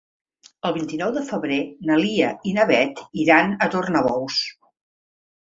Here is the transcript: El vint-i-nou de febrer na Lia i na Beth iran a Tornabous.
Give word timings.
El 0.69 0.71
vint-i-nou 0.77 1.11
de 1.17 1.21
febrer 1.27 1.59
na 1.89 1.99
Lia 2.05 2.31
i 2.53 2.55
na 2.57 2.67
Beth 2.73 3.03
iran 3.27 3.55
a 3.67 3.71
Tornabous. 3.77 4.41